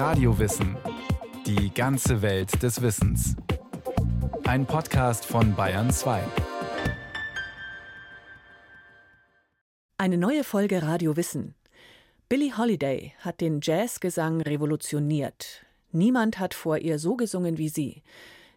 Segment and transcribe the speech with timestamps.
[0.00, 0.78] Radiowissen.
[1.44, 3.36] Die ganze Welt des Wissens.
[4.44, 6.22] Ein Podcast von Bayern 2.
[9.98, 11.54] Eine neue Folge Radio Wissen.
[12.30, 15.66] Billie Holiday hat den Jazzgesang revolutioniert.
[15.92, 18.02] Niemand hat vor ihr so gesungen wie sie.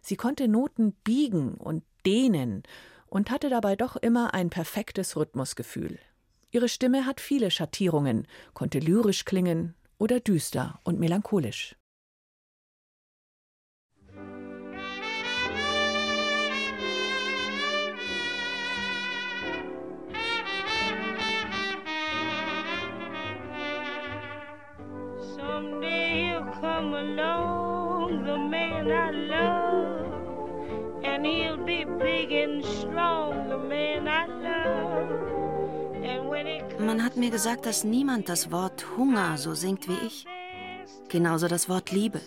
[0.00, 2.62] Sie konnte Noten biegen und dehnen
[3.08, 5.98] und hatte dabei doch immer ein perfektes Rhythmusgefühl.
[6.52, 11.76] Ihre Stimme hat viele Schattierungen, konnte lyrisch klingen oder düster und melancholisch.
[25.36, 33.58] Someday he'll come along, the man I love, and he'll be big and strong, the
[33.58, 34.93] man I love.
[36.78, 40.26] Man hat mir gesagt, dass niemand das Wort Hunger so singt wie ich.
[41.08, 42.20] Genauso das Wort Liebe.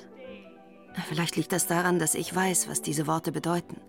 [1.10, 3.80] Vielleicht liegt das daran, dass ich weiß, was diese Worte bedeuten.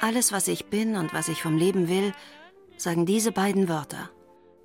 [0.00, 2.12] Alles, was ich bin und was ich vom Leben will,
[2.76, 4.10] sagen diese beiden Wörter.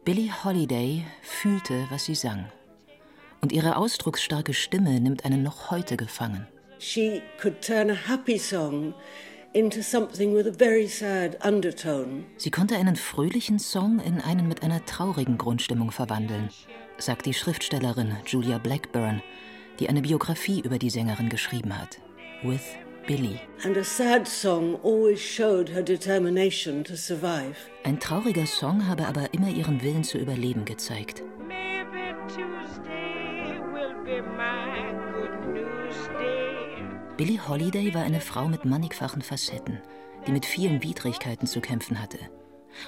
[0.03, 2.51] Billie Holiday fühlte, was sie sang.
[3.41, 6.47] Und ihre ausdrucksstarke Stimme nimmt einen noch heute gefangen.
[6.81, 8.93] she could turn a happy song
[9.53, 12.25] into something with a very sad undertone.
[12.37, 16.49] Sie konnte einen fröhlichen Song in einen mit einer traurigen Grundstimmung verwandeln,
[16.97, 19.21] sagt die Schriftstellerin Julia Blackburn,
[19.79, 21.99] die eine Biografie über die Sängerin geschrieben hat.
[22.43, 22.61] With
[23.07, 23.39] Billie.
[23.63, 27.55] And a sad song always showed her determination to survive.
[27.83, 31.23] Ein trauriger Song habe aber immer ihren Willen zu überleben gezeigt.
[37.21, 39.79] Billie Holiday war eine Frau mit mannigfachen Facetten,
[40.25, 42.17] die mit vielen Widrigkeiten zu kämpfen hatte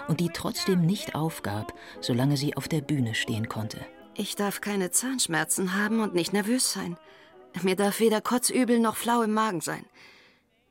[0.08, 3.86] und die trotzdem nicht aufgab, solange sie auf der Bühne stehen konnte.
[4.16, 6.98] Ich darf keine Zahnschmerzen haben und nicht nervös sein.
[7.62, 9.86] Mir darf weder Kotzübel noch flau im Magen sein.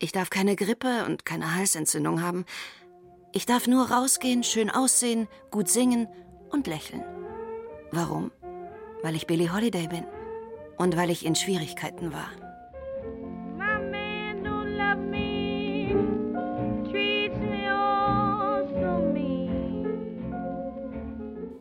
[0.01, 2.47] Ich darf keine Grippe und keine Halsentzündung haben.
[3.33, 6.09] Ich darf nur rausgehen, schön aussehen, gut singen
[6.51, 7.05] und lächeln.
[7.93, 8.33] Warum?
[9.05, 10.05] Weil ich Billie Holiday bin.
[10.79, 12.29] Und weil ich in Schwierigkeiten war.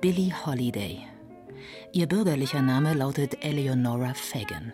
[0.02, 0.98] Billie Holiday.
[1.94, 4.74] Ihr bürgerlicher Name lautet Eleonora Fagan,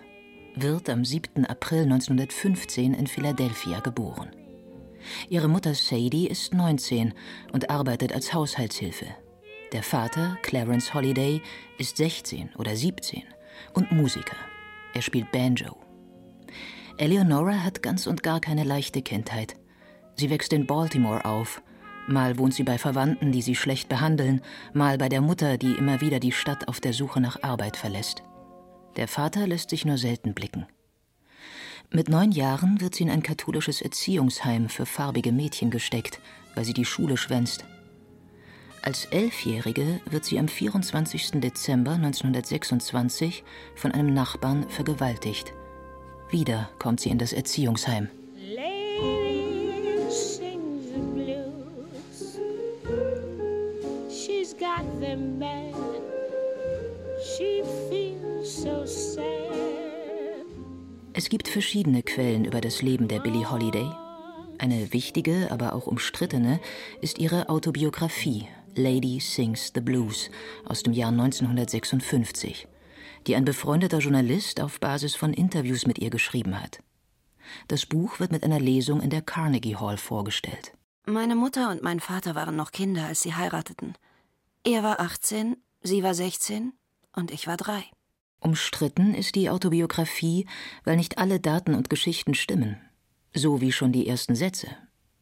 [0.55, 1.45] wird am 7.
[1.45, 4.29] April 1915 in Philadelphia geboren.
[5.27, 7.13] Ihre Mutter Sadie ist 19
[7.51, 9.07] und arbeitet als Haushaltshilfe.
[9.73, 11.41] Der Vater, Clarence Holiday,
[11.77, 13.23] ist 16 oder 17
[13.73, 14.37] und Musiker.
[14.93, 15.75] Er spielt Banjo.
[16.97, 19.57] Eleonora hat ganz und gar keine leichte Kindheit.
[20.15, 21.61] Sie wächst in Baltimore auf.
[22.07, 24.41] Mal wohnt sie bei Verwandten, die sie schlecht behandeln,
[24.73, 28.23] mal bei der Mutter, die immer wieder die Stadt auf der Suche nach Arbeit verlässt.
[28.95, 30.65] Der Vater lässt sich nur selten blicken.
[31.91, 36.19] Mit neun Jahren wird sie in ein katholisches Erziehungsheim für farbige Mädchen gesteckt,
[36.55, 37.65] weil sie die Schule schwänzt.
[38.81, 41.41] Als Elfjährige wird sie am 24.
[41.41, 43.43] Dezember 1926
[43.75, 45.53] von einem Nachbarn vergewaltigt.
[46.29, 48.09] Wieder kommt sie in das Erziehungsheim.
[55.07, 55.73] Them bad.
[57.23, 59.25] She feels so sad.
[61.13, 63.89] Es gibt verschiedene Quellen über das Leben der Billie Holiday.
[64.59, 66.59] Eine wichtige, aber auch umstrittene
[67.01, 70.29] ist ihre Autobiografie Lady Sings the Blues
[70.65, 72.67] aus dem Jahr 1956,
[73.25, 76.79] die ein befreundeter Journalist auf Basis von Interviews mit ihr geschrieben hat.
[77.67, 80.73] Das Buch wird mit einer Lesung in der Carnegie Hall vorgestellt.
[81.05, 83.95] Meine Mutter und mein Vater waren noch Kinder, als sie heirateten.
[84.69, 86.73] Er war 18, sie war 16
[87.15, 87.85] und ich war drei.
[88.41, 90.45] Umstritten ist die Autobiografie,
[90.83, 92.75] weil nicht alle Daten und Geschichten stimmen.
[93.33, 94.67] So wie schon die ersten Sätze.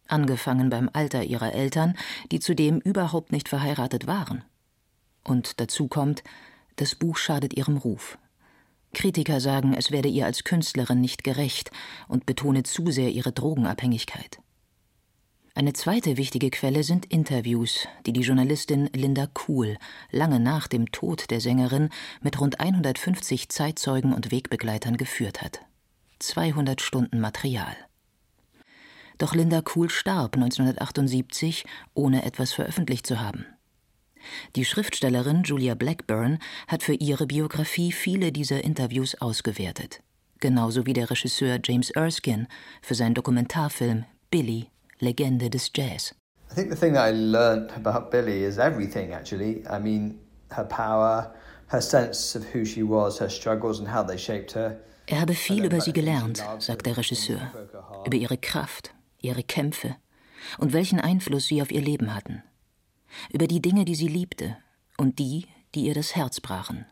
[0.08, 1.96] Angefangen beim Alter ihrer Eltern,
[2.32, 4.44] die zudem überhaupt nicht verheiratet waren.
[5.24, 6.24] Und dazu kommt,
[6.78, 8.18] das Buch schadet ihrem Ruf.
[8.96, 11.70] Kritiker sagen, es werde ihr als Künstlerin nicht gerecht
[12.08, 14.40] und betone zu sehr ihre Drogenabhängigkeit.
[15.58, 19.78] Eine zweite wichtige Quelle sind Interviews, die die Journalistin Linda Kuhl
[20.12, 21.92] lange nach dem Tod der Sängerin
[22.22, 25.62] mit rund 150 Zeitzeugen und Wegbegleitern geführt hat.
[26.20, 27.74] 200 Stunden Material.
[29.18, 31.64] Doch Linda Kuhl starb 1978,
[31.94, 33.46] ohne etwas veröffentlicht zu haben.
[34.58, 40.02] Die Schriftstellerin Julia Blackburn hat für ihre Biografie viele dieser Interviews ausgewertet.
[40.42, 42.50] Genauso wie der Regisseur James Erskine
[42.82, 44.68] für seinen Dokumentarfilm Billy,
[45.00, 46.16] Legende des Jazz.
[46.52, 49.64] I think the thing that I learned about Billie is everything, actually.
[49.68, 50.20] I mean,
[50.52, 51.34] her power,
[51.68, 54.78] her sense of who she was, her struggles and how they shaped her.
[55.08, 57.52] Er habe viel über sie gelernt, sagt der Regisseur,
[58.06, 59.96] über ihre Kraft, ihre Kämpfe
[60.58, 62.42] und welchen Einfluss sie auf ihr Leben hatten,
[63.32, 64.58] über die Dinge, die sie liebte
[64.98, 65.46] und die,
[65.76, 66.86] die ihr das Herz brachen,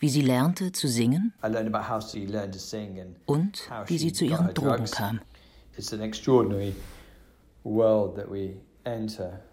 [0.00, 1.32] wie sie lernte zu singen
[3.26, 5.20] und wie sie zu ihren Drogen kam.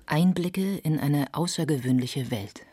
[0.05, 2.65] Einblicke in eine außergewöhnliche Welt.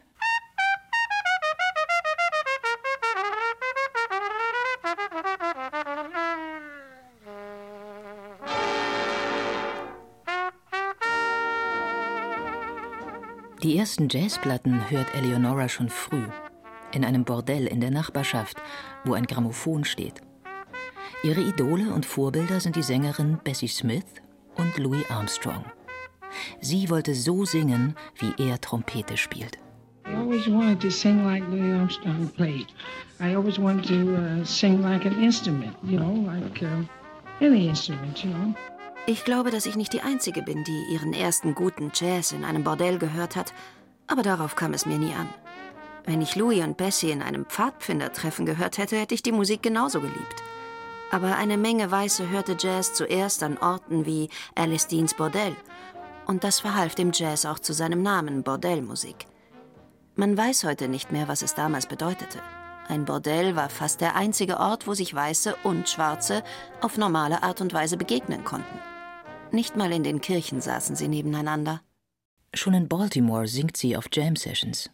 [13.62, 16.24] Die ersten Jazzplatten hört Eleonora schon früh,
[16.92, 18.56] in einem Bordell in der Nachbarschaft,
[19.04, 20.20] wo ein Grammophon steht.
[21.22, 24.04] Ihre Idole und Vorbilder sind die Sängerin Bessie Smith
[24.58, 25.64] und Louis Armstrong.
[26.60, 29.58] Sie wollte so singen, wie er Trompete spielt.
[30.06, 32.66] I always wanted to sing like Louis Armstrong played.
[33.20, 36.84] I always wanted to uh, sing like an instrument, you know, like uh,
[37.44, 38.54] any instrument, you know.
[39.06, 42.62] Ich glaube, dass ich nicht die Einzige bin, die ihren ersten guten Jazz in einem
[42.62, 43.54] Bordell gehört hat,
[44.06, 45.28] aber darauf kam es mir nie an.
[46.04, 50.00] Wenn ich Louis und Bessie in einem Pfadfindertreffen gehört hätte, hätte ich die Musik genauso
[50.00, 50.42] geliebt.
[51.10, 55.56] Aber eine Menge Weiße hörte Jazz zuerst an Orten wie Alice Deans Bordell.
[56.26, 59.26] Und das verhalf dem Jazz auch zu seinem Namen Bordellmusik.
[60.16, 62.40] Man weiß heute nicht mehr, was es damals bedeutete.
[62.88, 66.42] Ein Bordell war fast der einzige Ort, wo sich Weiße und Schwarze
[66.80, 68.78] auf normale Art und Weise begegnen konnten.
[69.50, 71.80] Nicht mal in den Kirchen saßen sie nebeneinander.
[72.54, 74.90] Schon in Baltimore singt sie auf Jam-Sessions.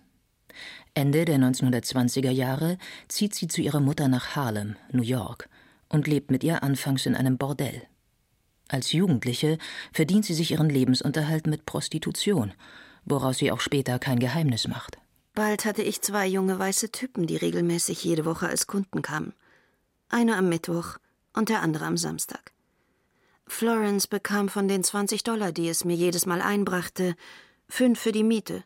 [0.94, 2.78] Ende der 1920er Jahre
[3.08, 5.49] zieht sie zu ihrer Mutter nach Harlem, New York,
[5.88, 7.82] und lebt mit ihr anfangs in einem Bordell.
[8.69, 9.58] Als Jugendliche
[9.92, 12.54] verdient sie sich ihren Lebensunterhalt mit Prostitution,
[13.04, 14.98] woraus sie auch später kein Geheimnis macht.
[15.34, 19.34] Bald hatte ich zwei junge weiße Typen, die regelmäßig jede Woche als Kunden kamen.
[20.08, 20.98] Einer am Mittwoch
[21.32, 22.52] und der andere am Samstag.
[23.46, 27.14] Florence bekam von den 20 Dollar, die es mir jedes Mal einbrachte,
[27.69, 28.64] fünf für die Miete,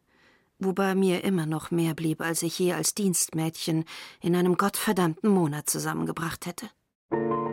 [0.59, 3.85] wobei mir immer noch mehr blieb, als ich je als Dienstmädchen
[4.21, 6.69] in einem gottverdammten Monat zusammengebracht hätte.
[7.11, 7.48] thank you.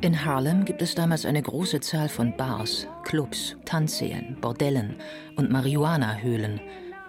[0.00, 4.94] In Harlem gibt es damals eine große Zahl von Bars, Clubs, Tanzsälen, Bordellen
[5.34, 6.60] und Marihuana-Höhlen,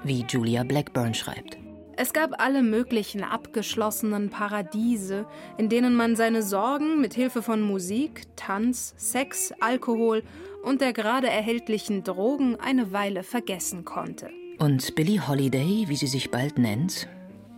[0.04, 1.60] wie Julia Blackburn schreibt.
[1.98, 5.28] Es gab alle möglichen abgeschlossenen Paradiese,
[5.60, 10.24] in denen man seine Sorgen mit Hilfe von Musik, Tanz, Sex, Alkohol
[10.64, 14.32] und der gerade erhältlichen Drogen eine Weile vergessen konnte.
[14.58, 17.08] Und Billie Holiday, wie sie sich bald nennt,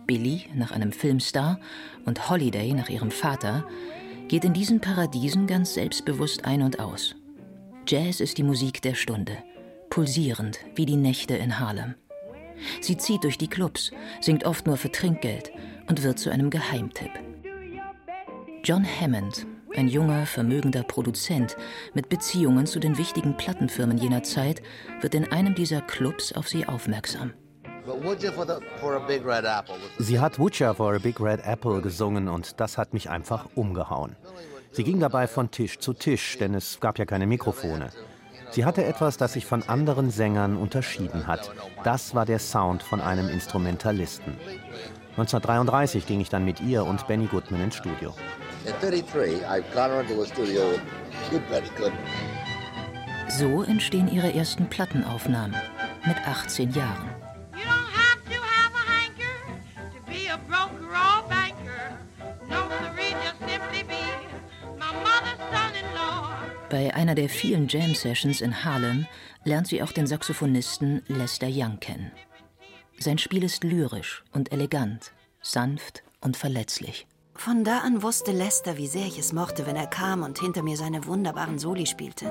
[0.06, 1.58] Billie nach einem Filmstar
[2.04, 3.64] und Holiday nach ihrem Vater,
[4.32, 7.14] geht in diesen Paradiesen ganz selbstbewusst ein und aus.
[7.86, 9.36] Jazz ist die Musik der Stunde,
[9.90, 11.96] pulsierend wie die Nächte in Harlem.
[12.80, 13.90] Sie zieht durch die Clubs,
[14.22, 15.52] singt oft nur für Trinkgeld
[15.86, 17.10] und wird zu einem Geheimtipp.
[18.64, 19.46] John Hammond,
[19.76, 21.58] ein junger, vermögender Produzent
[21.92, 24.62] mit Beziehungen zu den wichtigen Plattenfirmen jener Zeit,
[25.02, 27.34] wird in einem dieser Clubs auf sie aufmerksam.
[29.98, 34.16] Sie hat Woocha for a Big Red Apple gesungen und das hat mich einfach umgehauen.
[34.70, 37.90] Sie ging dabei von Tisch zu Tisch, denn es gab ja keine Mikrofone.
[38.50, 41.50] Sie hatte etwas, das sich von anderen Sängern unterschieden hat.
[41.84, 44.36] Das war der Sound von einem Instrumentalisten.
[45.12, 48.14] 1933 ging ich dann mit ihr und Benny Goodman ins Studio.
[48.64, 50.62] In 33, I got her into a studio
[51.30, 51.98] with Benny Goodman.
[53.28, 55.56] So entstehen ihre ersten Plattenaufnahmen
[56.06, 57.11] mit 18 Jahren.
[66.72, 69.06] Bei einer der vielen Jam-Sessions in Harlem
[69.44, 72.10] lernt sie auch den Saxophonisten Lester Young kennen.
[72.98, 75.12] Sein Spiel ist lyrisch und elegant,
[75.42, 77.06] sanft und verletzlich.
[77.34, 80.62] Von da an wusste Lester, wie sehr ich es mochte, wenn er kam und hinter
[80.62, 82.24] mir seine wunderbaren Soli spielte.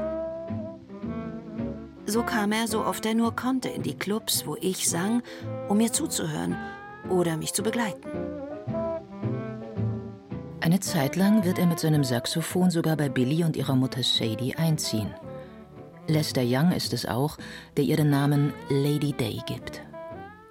[2.07, 5.21] So kam er, so oft er nur konnte, in die Clubs, wo ich sang,
[5.69, 6.57] um mir zuzuhören
[7.11, 8.09] oder mich zu begleiten.
[10.71, 14.55] Eine Zeit lang wird er mit seinem Saxophon sogar bei Billy und ihrer Mutter Sadie
[14.55, 15.13] einziehen.
[16.07, 17.37] Lester Young ist es auch,
[17.75, 19.81] der ihr den Namen Lady Day gibt.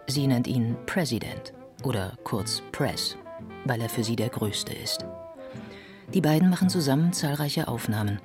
[0.08, 3.16] Sie nennt ihn President oder kurz Press,
[3.64, 5.06] weil er für sie der Größte ist.
[6.12, 8.20] Die beiden machen zusammen zahlreiche Aufnahmen.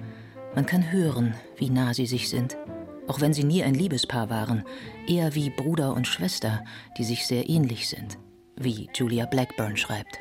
[0.53, 2.57] Man kann hören, wie nah sie sich sind.
[3.07, 4.65] Auch wenn sie nie ein Liebespaar waren,
[5.07, 6.61] eher wie Bruder und Schwester,
[6.97, 8.17] die sich sehr ähnlich sind,
[8.57, 10.19] wie Julia Blackburn schreibt.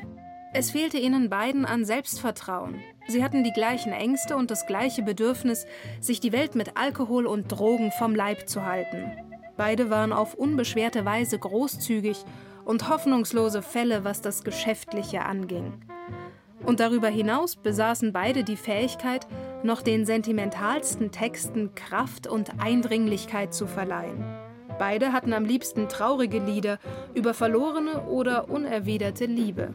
[0.57, 2.79] Es fehlte ihnen beiden an Selbstvertrauen.
[3.09, 5.65] Sie hatten die gleichen Ängste und das gleiche Bedürfnis,
[5.99, 9.11] sich die Welt mit Alkohol und Drogen vom Leib zu halten.
[9.57, 12.23] Beide waren auf unbeschwerte Weise großzügig
[12.63, 15.73] und hoffnungslose Fälle, was das Geschäftliche anging.
[16.65, 19.27] Und darüber hinaus besaßen beide die Fähigkeit,
[19.61, 24.23] noch den sentimentalsten Texten Kraft und Eindringlichkeit zu verleihen.
[24.79, 26.79] Beide hatten am liebsten traurige Lieder
[27.13, 29.73] über verlorene oder unerwiderte Liebe.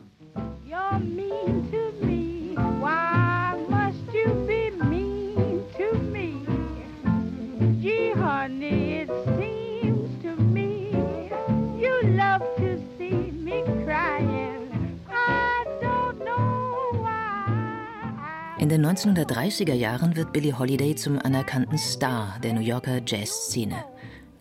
[18.59, 23.85] In den 1930er Jahren wird Billie Holiday zum anerkannten Star der New Yorker Jazzszene,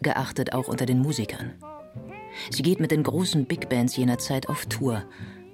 [0.04, 1.54] geachtet auch unter den Musikern.
[2.52, 5.06] Sie geht mit den großen Big Bands jener Zeit auf Tour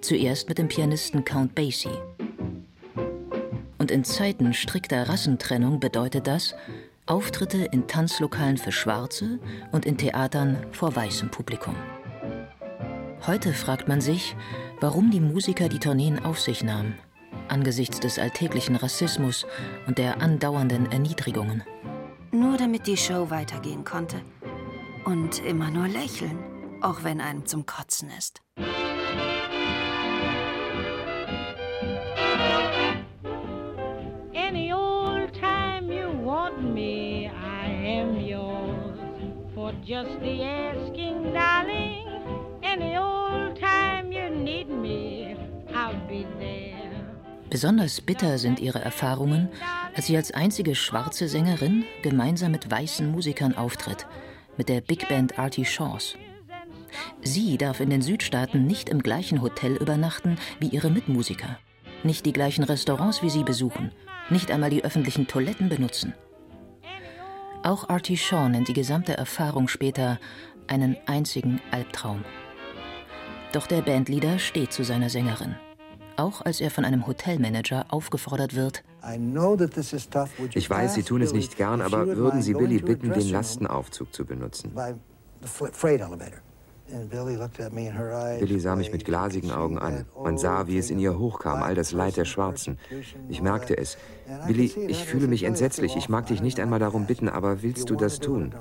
[0.05, 1.89] zuerst mit dem Pianisten Count Basie.
[3.77, 6.55] Und in Zeiten strikter Rassentrennung bedeutet das
[7.05, 9.39] Auftritte in Tanzlokalen für Schwarze
[9.71, 11.75] und in Theatern vor weißem Publikum.
[13.27, 14.35] Heute fragt man sich,
[14.79, 16.95] warum die Musiker die Tourneen auf sich nahmen,
[17.47, 19.45] angesichts des alltäglichen Rassismus
[19.87, 21.63] und der andauernden Erniedrigungen.
[22.31, 24.21] Nur damit die Show weitergehen konnte.
[25.05, 26.39] Und immer nur lächeln,
[26.81, 28.41] auch wenn einem zum Kotzen ist.
[39.85, 42.07] Just the asking, darling.
[42.63, 45.37] Any old time you need me,
[45.73, 46.73] I'll be there.
[47.51, 49.49] Besonders bitter sind ihre Erfahrungen,
[49.95, 54.07] als sie als einzige schwarze Sängerin gemeinsam mit weißen Musikern auftritt,
[54.57, 56.15] mit der Big Band Artie Shaws.
[57.21, 61.59] Sie darf in den Südstaaten nicht im gleichen Hotel übernachten wie ihre Mitmusiker,
[62.03, 63.91] nicht die gleichen Restaurants wie sie besuchen,
[64.29, 66.13] nicht einmal die öffentlichen Toiletten benutzen.
[67.65, 70.19] Auch Artie Shaw nennt die gesamte Erfahrung später
[70.67, 72.23] einen einzigen Albtraum.
[73.53, 75.55] Doch der Bandleader steht zu seiner Sängerin.
[76.15, 78.83] Auch als er von einem Hotelmanager aufgefordert wird.
[80.53, 84.25] Ich weiß, Sie tun es nicht gern, aber würden Sie Billy bitten, den Lastenaufzug zu
[84.25, 84.71] benutzen?
[86.87, 90.05] Billy sah mich mit glasigen Augen an.
[90.23, 92.77] Man sah, wie es in ihr hochkam, all das Leid der Schwarzen.
[93.27, 93.97] Ich merkte es.
[94.47, 95.95] Billy, ich fühle mich entsetzlich.
[95.95, 98.53] Ich mag dich nicht einmal darum bitten, aber willst du das tun?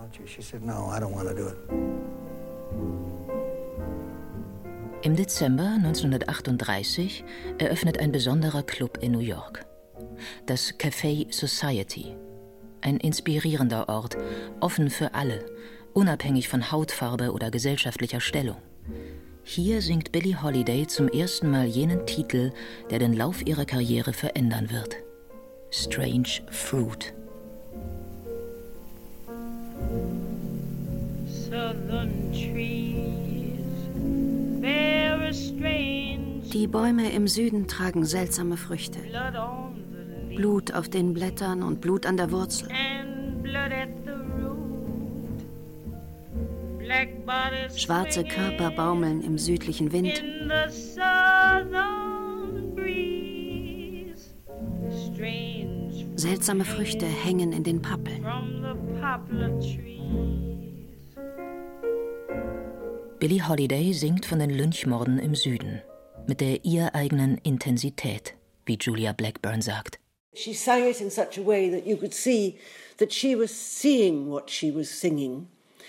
[5.02, 7.24] Im Dezember 1938
[7.58, 9.66] eröffnet ein besonderer Club in New York.
[10.46, 12.16] Das Café Society.
[12.80, 14.16] Ein inspirierender Ort,
[14.60, 15.44] offen für alle,
[15.94, 18.56] unabhängig von Hautfarbe oder gesellschaftlicher Stellung.
[19.44, 22.52] Hier singt Billie Holiday zum ersten Mal jenen Titel,
[22.90, 24.96] der den Lauf ihrer Karriere verändern wird.
[25.70, 27.12] Strange Fruit.
[36.52, 38.98] Die Bäume im Süden tragen seltsame Früchte.
[40.34, 42.68] Blut auf den Blättern und Blut an der Wurzel.
[47.76, 50.22] Schwarze Körper baumeln im südlichen Wind.
[56.16, 58.24] Seltsame Früchte hängen in den Pappeln.
[63.18, 65.82] Billie Holiday singt von den Lynchmorden im Süden
[66.26, 68.34] mit der ihr eigenen Intensität,
[68.66, 69.98] wie Julia Blackburn sagt.
[70.34, 72.58] She sang it in such a way that you could see
[72.98, 75.46] that she was seeing what she was singing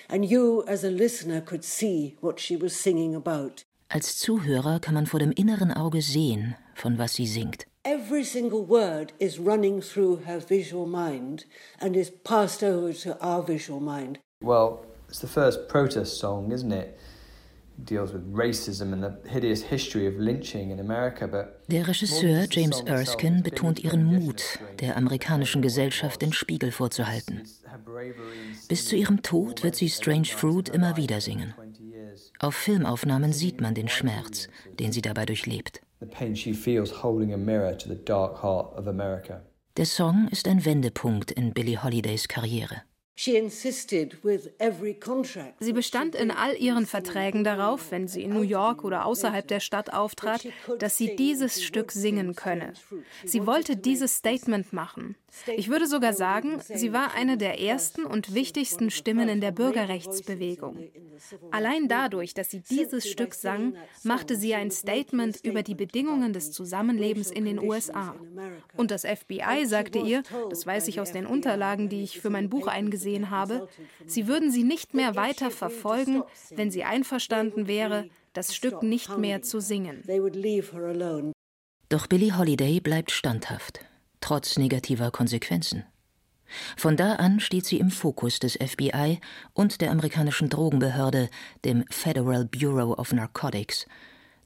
[0.10, 3.66] and you as a listener could see what she was singing about.
[3.90, 7.66] Als Zuhörer kann man vor dem inneren Auge sehen, von was sie singt.
[7.84, 11.46] Every single word is running through her visual mind
[11.80, 14.20] and is passed over to our visual mind.
[14.42, 16.98] Well, it's the first protest song, isn't it?
[17.78, 22.82] deals with racism and the hideous history of lynching in America, but der Regisseur James
[22.86, 27.44] Erskine betont ihren Mut, der amerikanischen Gesellschaft den Spiegel vorzuhalten.
[28.68, 31.54] Bis zu ihrem Tod wird sie Strange Fruit immer wieder singen.
[32.40, 34.48] Auf Filmaufnahmen sieht man den Schmerz,
[34.80, 35.82] den sie dabei durchlebt.
[39.78, 42.82] Der Song ist ein Wendepunkt in Billie Holidays Karriere.
[45.60, 49.62] Sie bestand in all ihren Verträgen darauf, wenn sie in New York oder außerhalb der
[49.62, 50.46] Stadt auftrat,
[50.80, 52.74] dass sie dieses Stück singen könne.
[53.24, 55.16] Sie wollte dieses Statement machen.
[55.58, 60.78] Ich würde sogar sagen, sie war eine der ersten und wichtigsten Stimmen in der Bürgerrechtsbewegung.
[61.52, 66.52] Allein dadurch, dass sie dieses Stück sang, machte sie ein Statement über die Bedingungen des
[66.52, 68.16] Zusammenlebens in den USA.
[68.76, 72.50] Und das FBI sagte ihr, das weiß ich aus den Unterlagen, die ich für mein
[72.50, 72.68] Buch
[73.06, 73.68] eingesehen habe,
[74.06, 79.42] sie würden sie nicht mehr weiter verfolgen, wenn sie einverstanden wäre, das Stück nicht mehr
[79.42, 80.04] zu singen.
[81.90, 83.80] Doch Billie Holiday bleibt standhaft
[84.22, 85.84] trotz negativer Konsequenzen.
[86.78, 89.20] Von da an steht sie im Fokus des FBI
[89.54, 91.30] und der amerikanischen Drogenbehörde,
[91.64, 93.86] dem Federal Bureau of Narcotics,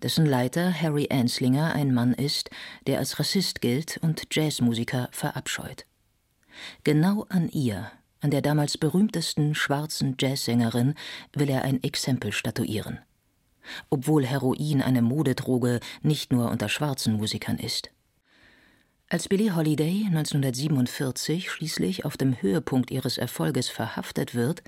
[0.01, 2.49] dessen Leiter Harry Anslinger ein Mann ist,
[2.87, 5.85] der als Rassist gilt und Jazzmusiker verabscheut.
[6.83, 10.95] Genau an ihr, an der damals berühmtesten schwarzen Jazzsängerin,
[11.33, 12.99] will er ein Exempel statuieren.
[13.89, 17.91] Obwohl Heroin eine Modedroge nicht nur unter schwarzen Musikern ist.
[19.09, 24.63] Als Billie Holiday 1947 schließlich auf dem Höhepunkt ihres Erfolges verhaftet wird,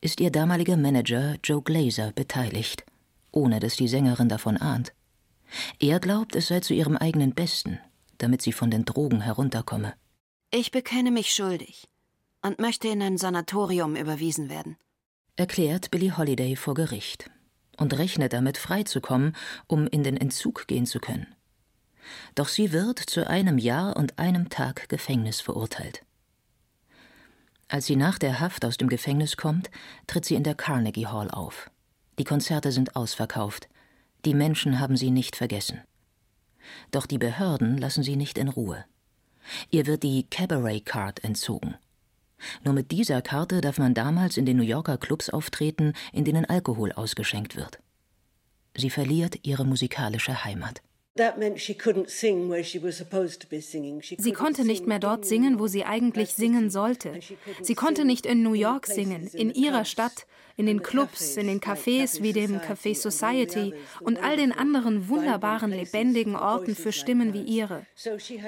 [0.00, 2.84] ist ihr damaliger Manager Joe Glazer beteiligt,
[3.30, 4.92] ohne dass die Sängerin davon ahnt.
[5.78, 7.78] Er glaubt, es sei zu ihrem eigenen Besten,
[8.18, 9.94] damit sie von den Drogen herunterkomme.
[10.50, 11.88] Ich bekenne mich schuldig
[12.42, 14.76] und möchte in ein Sanatorium überwiesen werden,
[15.36, 17.30] erklärt Billie Holiday vor Gericht
[17.76, 21.26] und rechnet damit freizukommen, um in den Entzug gehen zu können
[22.34, 26.02] doch sie wird zu einem Jahr und einem Tag Gefängnis verurteilt.
[27.68, 29.70] Als sie nach der Haft aus dem Gefängnis kommt,
[30.06, 31.70] tritt sie in der Carnegie Hall auf.
[32.18, 33.68] Die Konzerte sind ausverkauft.
[34.24, 35.82] Die Menschen haben sie nicht vergessen.
[36.90, 38.84] Doch die Behörden lassen sie nicht in Ruhe.
[39.70, 41.76] Ihr wird die Cabaret Card entzogen.
[42.64, 46.44] Nur mit dieser Karte darf man damals in den New Yorker Clubs auftreten, in denen
[46.44, 47.78] Alkohol ausgeschenkt wird.
[48.76, 50.82] Sie verliert ihre musikalische Heimat.
[54.18, 57.20] Sie konnte nicht mehr dort singen, wo sie eigentlich singen sollte.
[57.62, 61.60] Sie konnte nicht in New York singen, in ihrer Stadt, in den Clubs, in den
[61.60, 67.42] Cafés wie dem Café Society und all den anderen wunderbaren, lebendigen Orten für Stimmen wie
[67.42, 67.86] ihre.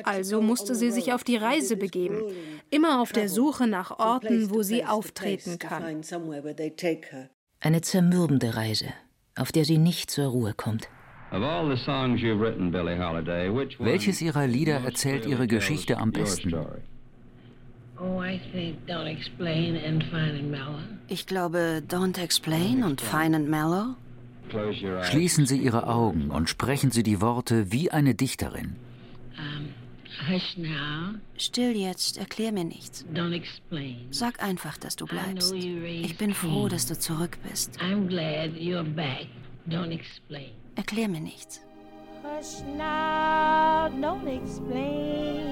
[0.04, 2.32] Also musste sie sich auf die Reise begeben,
[2.70, 6.02] immer auf der Suche nach Orten, wo sie auftreten kann.
[7.60, 8.86] Eine zermürbende Reise,
[9.36, 10.88] auf der sie nicht zur Ruhe kommt.
[13.78, 16.54] Welches Ihrer Lieder erzählt Ihre Geschichte am besten?
[18.00, 18.22] Oh,
[21.08, 23.96] ich glaube Don't Explain und Fine and Mellow.
[25.02, 28.76] Schließen Sie Ihre Augen und sprechen Sie die Worte wie eine Dichterin.
[31.36, 33.04] Still jetzt, erklär mir nichts.
[34.10, 35.52] Sag einfach, dass du bleibst.
[35.52, 37.78] Ich bin froh, dass du zurück bist.
[40.78, 41.60] Erklär mir nichts.
[42.22, 45.42] Hush now, don't explain.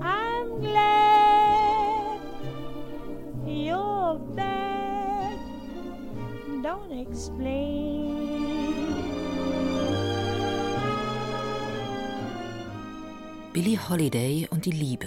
[0.00, 2.20] I'm glad
[3.44, 5.38] you're back.
[6.62, 7.55] Don't explain.
[13.56, 15.06] Billie Holiday und die Liebe.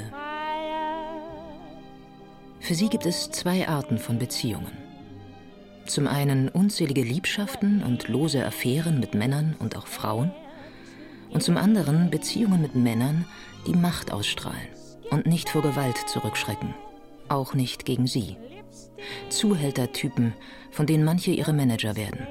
[2.60, 4.76] Für sie gibt es zwei Arten von Beziehungen.
[5.86, 10.32] Zum einen unzählige Liebschaften und lose Affären mit Männern und auch Frauen.
[11.30, 13.28] Und zum anderen Beziehungen mit Männern,
[13.68, 14.70] die Macht ausstrahlen
[15.12, 16.74] und nicht vor Gewalt zurückschrecken.
[17.28, 18.36] Auch nicht gegen sie.
[19.30, 20.34] Zuhältertypen,
[20.72, 22.26] von denen manche ihre Manager werden.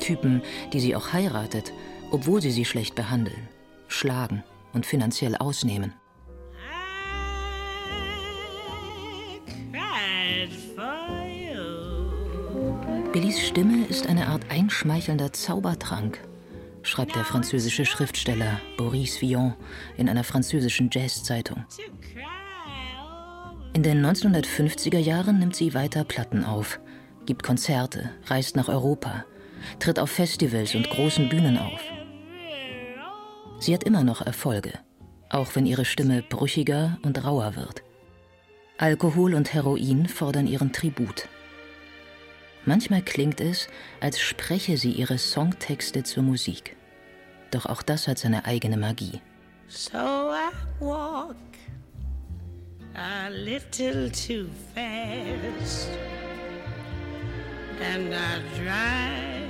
[0.00, 1.72] Typen, die sie auch heiratet,
[2.10, 3.48] obwohl sie sie schlecht behandeln,
[3.86, 4.42] schlagen
[4.76, 5.94] und finanziell ausnehmen.
[13.12, 16.20] Billys Stimme ist eine Art einschmeichelnder Zaubertrank,
[16.82, 19.54] schreibt der französische Schriftsteller Boris Villon
[19.96, 21.64] in einer französischen Jazzzeitung.
[23.72, 26.78] In den 1950er Jahren nimmt sie weiter Platten auf,
[27.24, 29.24] gibt Konzerte, reist nach Europa,
[29.78, 31.80] tritt auf Festivals und großen Bühnen auf.
[33.58, 34.72] Sie hat immer noch Erfolge,
[35.30, 37.82] auch wenn ihre Stimme brüchiger und rauer wird.
[38.78, 41.28] Alkohol und Heroin fordern ihren Tribut.
[42.66, 43.68] Manchmal klingt es,
[44.00, 46.76] als spreche sie ihre Songtexte zur Musik.
[47.50, 49.20] Doch auch das hat seine eigene Magie.
[49.68, 51.36] So I walk
[52.94, 55.88] a little too fast
[57.80, 59.46] and I drive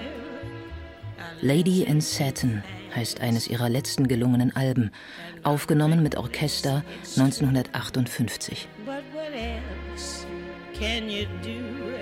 [1.43, 2.63] Lady in Satin
[2.95, 4.91] heißt eines ihrer letzten gelungenen Alben,
[5.43, 6.85] aufgenommen mit Orchester
[7.17, 8.69] 1958.
[8.85, 10.27] But what else
[10.79, 11.95] can you do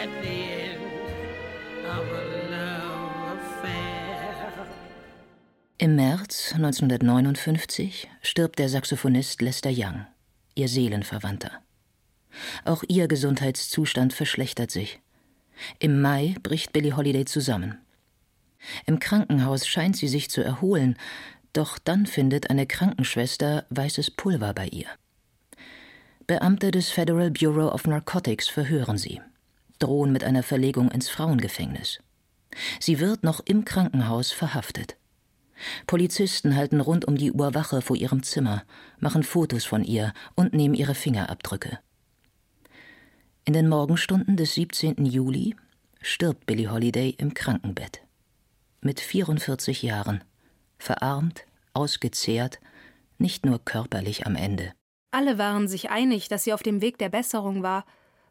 [0.00, 0.80] at the end
[1.86, 4.66] of a love affair?
[5.78, 10.06] Im März 1959 stirbt der Saxophonist Lester Young,
[10.54, 11.50] ihr Seelenverwandter.
[12.64, 15.00] Auch ihr Gesundheitszustand verschlechtert sich.
[15.78, 17.78] Im Mai bricht Billie Holiday zusammen.
[18.86, 20.96] Im Krankenhaus scheint sie sich zu erholen,
[21.52, 24.86] doch dann findet eine Krankenschwester weißes Pulver bei ihr.
[26.26, 29.20] Beamte des Federal Bureau of Narcotics verhören sie,
[29.78, 31.98] drohen mit einer Verlegung ins Frauengefängnis.
[32.80, 34.96] Sie wird noch im Krankenhaus verhaftet.
[35.86, 38.64] Polizisten halten rund um die Uhr Wache vor ihrem Zimmer,
[38.98, 41.78] machen Fotos von ihr und nehmen ihre Fingerabdrücke.
[43.44, 45.04] In den Morgenstunden des 17.
[45.04, 45.56] Juli
[46.00, 48.02] stirbt Billie Holiday im Krankenbett.
[48.84, 50.24] Mit 44 Jahren,
[50.76, 52.58] verarmt, ausgezehrt,
[53.16, 54.72] nicht nur körperlich am Ende.
[55.12, 57.84] Alle waren sich einig, dass sie auf dem Weg der Besserung war,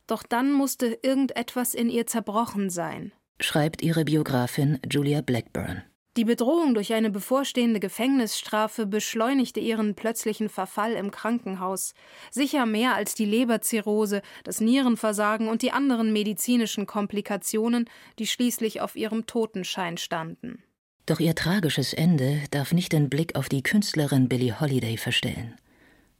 [0.08, 3.14] doch dann musste irgendetwas in ihr zerbrochen sein.
[3.40, 5.84] Schreibt ihre Biografin Julia Blackburn.
[6.18, 11.94] Die Bedrohung durch eine bevorstehende Gefängnisstrafe beschleunigte ihren plötzlichen Verfall im Krankenhaus,
[12.32, 18.98] sicher mehr als die Leberzirrhose, das Nierenversagen und die anderen medizinischen Komplikationen, die schließlich auf
[18.98, 20.62] ihrem Totenschein standen.
[21.06, 25.56] Doch ihr tragisches Ende darf nicht den Blick auf die Künstlerin Billie Holiday verstellen,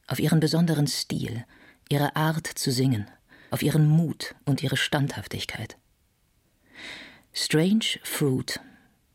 [0.08, 1.44] auf ihren besonderen Stil,
[1.90, 3.12] ihre Art zu singen,
[3.50, 5.78] auf ihren Mut und ihre Standhaftigkeit.
[7.34, 8.62] Strange Fruit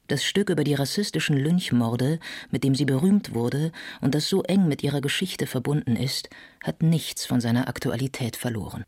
[0.09, 2.19] das Stück über die rassistischen Lynchmorde,
[2.51, 6.29] mit dem sie berühmt wurde und das so eng mit ihrer Geschichte verbunden ist,
[6.62, 8.85] hat nichts von seiner Aktualität verloren.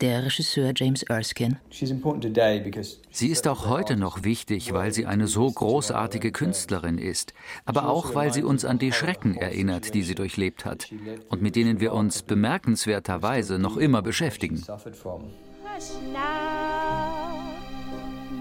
[0.00, 1.60] Der Regisseur James Erskine.
[1.70, 7.34] Sie ist auch heute noch wichtig, weil sie eine so großartige Künstlerin ist,
[7.64, 10.90] aber auch weil sie uns an die Schrecken erinnert, die sie durchlebt hat
[11.28, 14.64] und mit denen wir uns bemerkenswerterweise noch immer beschäftigen.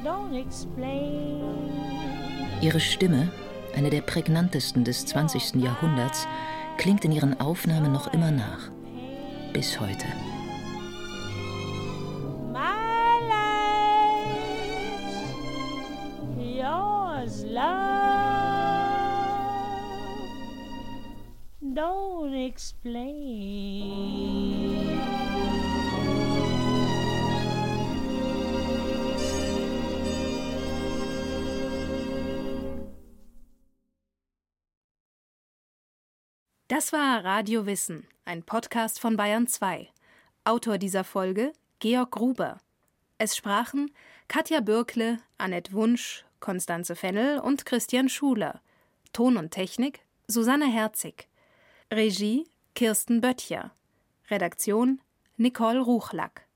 [0.03, 1.70] Don't explain.
[2.61, 3.31] Ihre Stimme,
[3.75, 5.55] eine der prägnantesten des 20.
[5.55, 6.27] Jahrhunderts,
[6.77, 8.69] klingt in ihren Aufnahmen noch immer nach.
[9.51, 10.05] Bis heute.
[17.51, 18.31] Love.
[21.73, 23.01] Don't explain.
[36.71, 39.89] Das war Radio Wissen, ein Podcast von Bayern 2.
[40.45, 42.59] Autor dieser Folge Georg Gruber.
[43.17, 43.91] Es sprachen
[44.29, 48.61] Katja Bürkle, Annette Wunsch, Konstanze Fennel und Christian Schuler.
[49.11, 51.27] Ton und Technik Susanne Herzig.
[51.91, 53.71] Regie Kirsten Böttcher.
[54.29, 55.01] Redaktion
[55.35, 56.47] Nicole Ruchlack.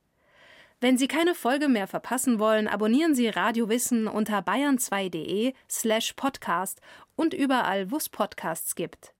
[0.79, 6.79] Wenn Sie keine Folge mehr verpassen wollen, abonnieren Sie Radio Wissen unter bayern2.de slash podcast
[7.17, 9.11] und überall, wo es Podcasts gibt.